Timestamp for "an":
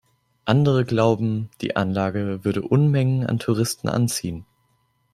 3.23-3.37